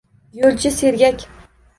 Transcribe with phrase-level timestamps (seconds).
[0.43, 1.27] Yo’lchi sergak